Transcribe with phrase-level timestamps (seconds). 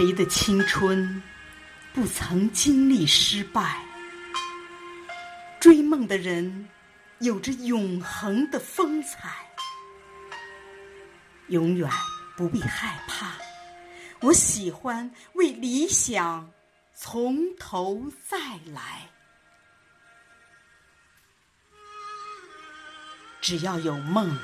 [0.00, 1.22] 谁的青春
[1.92, 3.84] 不曾经历失败？
[5.60, 6.70] 追梦的人
[7.18, 9.46] 有着永恒的风采，
[11.48, 11.86] 永远
[12.34, 13.32] 不必害怕。
[14.20, 16.50] 我喜欢为理想
[16.94, 18.38] 从头再
[18.72, 19.10] 来。
[23.42, 24.34] 只要有梦，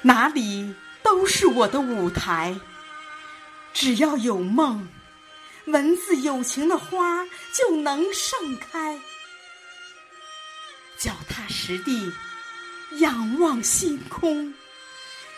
[0.00, 2.58] 哪里都是我的舞台。
[3.80, 4.88] 只要有梦，
[5.66, 9.00] 文字有情的花就能盛开。
[10.98, 12.12] 脚踏实地，
[12.98, 14.52] 仰望星空，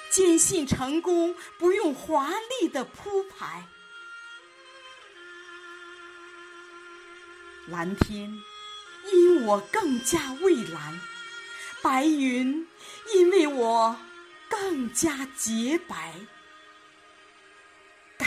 [0.08, 2.30] 坚信成功不用华
[2.62, 3.62] 丽的铺排。
[7.66, 8.32] 蓝天
[9.12, 10.98] 因我更加蔚蓝，
[11.82, 12.66] 白云
[13.12, 13.94] 因为我
[14.48, 16.14] 更加洁白。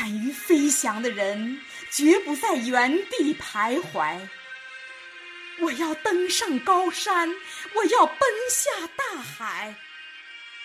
[0.04, 4.20] 敢于飞翔的人，绝不在原地徘徊。
[5.62, 7.34] 我要登上高山，
[7.74, 8.20] 我要奔
[8.50, 9.74] 下大海。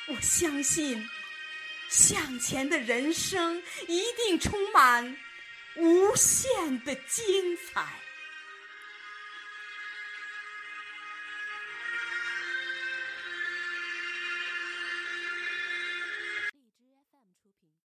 [0.08, 1.08] 我相信，
[1.88, 5.16] 向前的人生一定充满
[5.76, 7.86] 无限的精彩。